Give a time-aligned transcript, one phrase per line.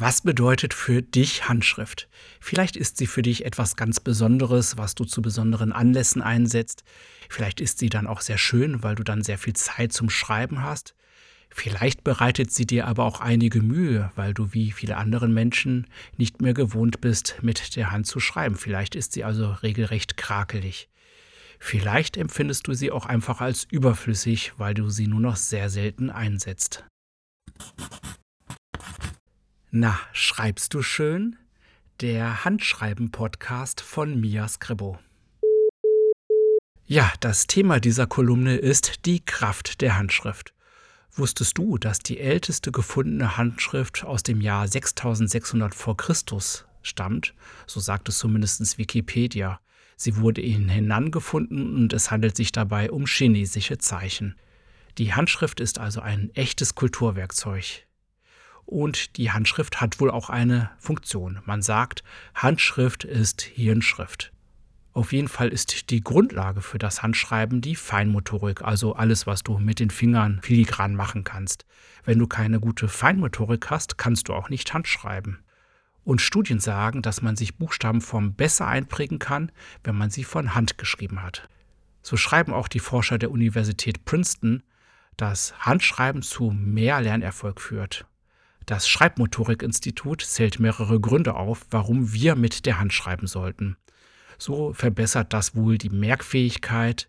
[0.00, 2.08] Was bedeutet für dich Handschrift?
[2.40, 6.84] Vielleicht ist sie für dich etwas ganz Besonderes, was du zu besonderen Anlässen einsetzt.
[7.28, 10.62] Vielleicht ist sie dann auch sehr schön, weil du dann sehr viel Zeit zum Schreiben
[10.62, 10.94] hast.
[11.50, 16.40] Vielleicht bereitet sie dir aber auch einige Mühe, weil du wie viele andere Menschen nicht
[16.40, 18.54] mehr gewohnt bist, mit der Hand zu schreiben.
[18.54, 20.88] Vielleicht ist sie also regelrecht krakelig.
[21.58, 26.08] Vielleicht empfindest du sie auch einfach als überflüssig, weil du sie nur noch sehr selten
[26.08, 26.84] einsetzt.
[29.80, 31.36] Na, schreibst du schön?
[32.00, 34.98] Der Handschreiben-Podcast von Mia Scribbo.
[36.84, 40.52] Ja, das Thema dieser Kolumne ist die Kraft der Handschrift.
[41.12, 47.32] Wusstest du, dass die älteste gefundene Handschrift aus dem Jahr 6600 vor Christus stammt?
[47.68, 49.60] So sagt es zumindest Wikipedia.
[49.96, 54.34] Sie wurde in Henan gefunden und es handelt sich dabei um chinesische Zeichen.
[54.98, 57.86] Die Handschrift ist also ein echtes Kulturwerkzeug.
[58.68, 61.40] Und die Handschrift hat wohl auch eine Funktion.
[61.46, 62.04] Man sagt,
[62.34, 64.30] Handschrift ist Hirnschrift.
[64.92, 69.56] Auf jeden Fall ist die Grundlage für das Handschreiben die Feinmotorik, also alles, was du
[69.56, 71.64] mit den Fingern filigran machen kannst.
[72.04, 75.38] Wenn du keine gute Feinmotorik hast, kannst du auch nicht Handschreiben.
[76.04, 79.50] Und Studien sagen, dass man sich Buchstabenformen besser einprägen kann,
[79.82, 81.48] wenn man sie von Hand geschrieben hat.
[82.02, 84.62] So schreiben auch die Forscher der Universität Princeton,
[85.16, 88.04] dass Handschreiben zu mehr Lernerfolg führt.
[88.68, 93.78] Das Schreibmotorik-Institut zählt mehrere Gründe auf, warum wir mit der Hand schreiben sollten.
[94.36, 97.08] So verbessert das wohl die Merkfähigkeit,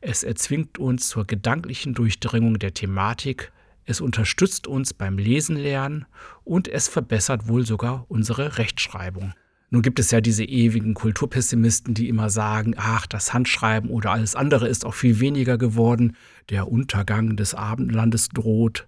[0.00, 3.50] es erzwingt uns zur gedanklichen Durchdringung der Thematik,
[3.86, 6.06] es unterstützt uns beim Lesen lernen
[6.44, 9.34] und es verbessert wohl sogar unsere Rechtschreibung.
[9.70, 14.36] Nun gibt es ja diese ewigen Kulturpessimisten, die immer sagen, ach, das Handschreiben oder alles
[14.36, 16.16] andere ist auch viel weniger geworden,
[16.50, 18.86] der Untergang des Abendlandes droht.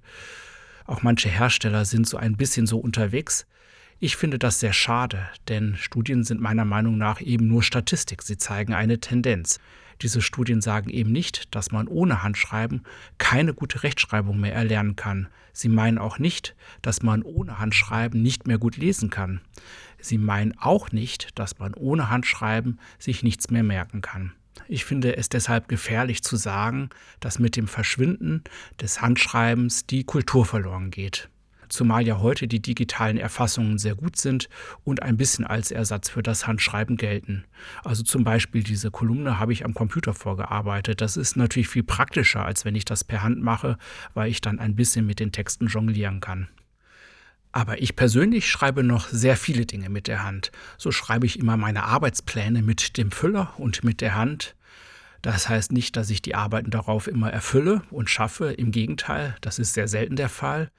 [0.86, 3.46] Auch manche Hersteller sind so ein bisschen so unterwegs.
[3.98, 8.22] Ich finde das sehr schade, denn Studien sind meiner Meinung nach eben nur Statistik.
[8.22, 9.60] Sie zeigen eine Tendenz.
[10.00, 12.82] Diese Studien sagen eben nicht, dass man ohne Handschreiben
[13.18, 15.28] keine gute Rechtschreibung mehr erlernen kann.
[15.52, 19.40] Sie meinen auch nicht, dass man ohne Handschreiben nicht mehr gut lesen kann.
[20.00, 24.32] Sie meinen auch nicht, dass man ohne Handschreiben sich nichts mehr merken kann.
[24.68, 26.90] Ich finde es deshalb gefährlich zu sagen,
[27.20, 28.42] dass mit dem Verschwinden
[28.80, 31.28] des Handschreibens die Kultur verloren geht.
[31.72, 34.50] Zumal ja heute die digitalen Erfassungen sehr gut sind
[34.84, 37.44] und ein bisschen als Ersatz für das Handschreiben gelten.
[37.82, 41.00] Also zum Beispiel diese Kolumne habe ich am Computer vorgearbeitet.
[41.00, 43.78] Das ist natürlich viel praktischer, als wenn ich das per Hand mache,
[44.12, 46.48] weil ich dann ein bisschen mit den Texten jonglieren kann.
[47.52, 50.50] Aber ich persönlich schreibe noch sehr viele Dinge mit der Hand.
[50.78, 54.56] So schreibe ich immer meine Arbeitspläne mit dem Füller und mit der Hand.
[55.20, 58.52] Das heißt nicht, dass ich die Arbeiten darauf immer erfülle und schaffe.
[58.52, 60.70] Im Gegenteil, das ist sehr selten der Fall.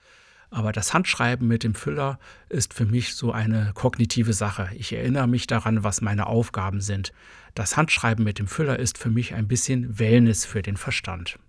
[0.50, 2.20] Aber das Handschreiben mit dem Füller
[2.50, 4.70] ist für mich so eine kognitive Sache.
[4.76, 7.14] Ich erinnere mich daran, was meine Aufgaben sind.
[7.56, 11.40] Das Handschreiben mit dem Füller ist für mich ein bisschen Wellness für den Verstand.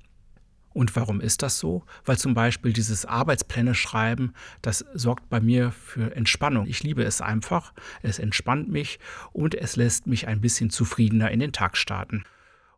[0.74, 1.84] Und warum ist das so?
[2.04, 6.66] Weil zum Beispiel dieses Arbeitspläne schreiben, das sorgt bei mir für Entspannung.
[6.66, 8.98] Ich liebe es einfach, es entspannt mich
[9.32, 12.24] und es lässt mich ein bisschen zufriedener in den Tag starten.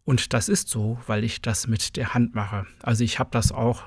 [0.04, 2.66] Und das ist so, weil ich das mit der Hand mache.
[2.82, 3.82] Also ich habe das auch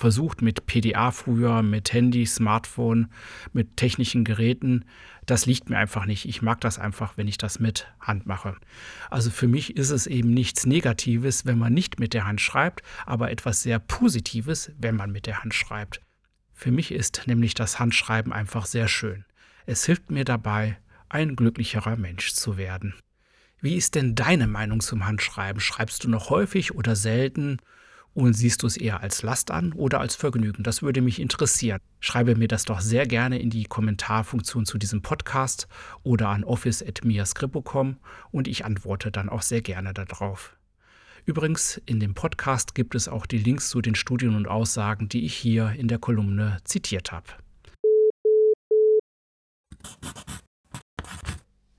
[0.00, 3.08] versucht mit PDA früher, mit Handy, Smartphone,
[3.52, 4.86] mit technischen Geräten.
[5.26, 6.24] Das liegt mir einfach nicht.
[6.24, 8.56] Ich mag das einfach, wenn ich das mit Hand mache.
[9.10, 12.82] Also für mich ist es eben nichts Negatives, wenn man nicht mit der Hand schreibt,
[13.04, 16.00] aber etwas sehr Positives, wenn man mit der Hand schreibt.
[16.54, 19.26] Für mich ist nämlich das Handschreiben einfach sehr schön.
[19.66, 20.78] Es hilft mir dabei,
[21.10, 22.94] ein glücklicherer Mensch zu werden.
[23.60, 25.60] Wie ist denn deine Meinung zum Handschreiben?
[25.60, 27.58] Schreibst du noch häufig oder selten?
[28.12, 30.64] Und siehst du es eher als Last an oder als Vergnügen?
[30.64, 31.80] Das würde mich interessieren.
[32.00, 35.68] Schreibe mir das doch sehr gerne in die Kommentarfunktion zu diesem Podcast
[36.02, 37.98] oder an office.miascrippo.com
[38.32, 40.56] und ich antworte dann auch sehr gerne darauf.
[41.24, 45.24] Übrigens, in dem Podcast gibt es auch die Links zu den Studien und Aussagen, die
[45.24, 47.26] ich hier in der Kolumne zitiert habe.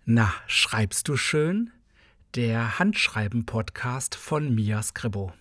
[0.05, 1.71] Na, schreibst du schön?
[2.35, 5.33] Der Handschreiben-Podcast von Mia Scribbo.